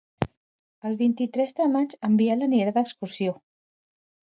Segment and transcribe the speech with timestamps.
[0.89, 3.39] El vint-i-tres de maig en Biel anirà d'excursió.